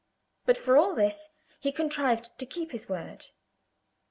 But, 0.47 0.57
for 0.57 0.77
all 0.77 0.95
this, 0.95 1.29
he 1.59 1.71
contrived 1.71 2.31
to 2.39 2.47
keep 2.47 2.71
his 2.71 2.89
word. 2.89 3.27